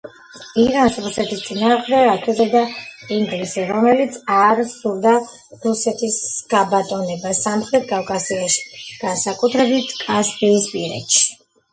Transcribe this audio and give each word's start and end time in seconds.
ირანს 0.61 0.95
რუსეთის 1.07 1.41
წინააღმდეგ 1.47 2.07
აქეზებდა 2.13 2.61
ინგლისი, 3.17 3.65
რომელსაც 3.73 4.17
არ 4.37 4.63
სურდა 4.71 5.13
რუსეთის 5.67 6.17
გაბატონება 6.55 7.35
სამხრეთ 7.45 7.87
კავკასიაში, 7.93 8.83
განსაკუთრებით, 9.07 9.95
კასპიისპირეთში. 10.09 11.25